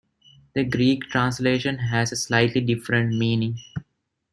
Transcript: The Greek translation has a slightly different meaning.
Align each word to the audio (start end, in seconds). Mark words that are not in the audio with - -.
The 0.55 0.63
Greek 0.63 1.03
translation 1.11 1.77
has 1.77 2.11
a 2.11 2.15
slightly 2.15 2.59
different 2.59 3.13
meaning. 3.19 3.59